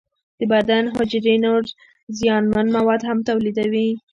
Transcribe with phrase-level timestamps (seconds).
[0.39, 1.63] د بدن حجرې نور
[2.17, 3.89] زیانمن مواد هم تولیدوي.